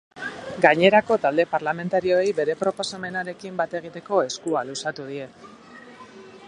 [0.65, 5.31] Gainerako talde parlamentarioei bere proposamenarekin bat egiteko eskua luzatu die.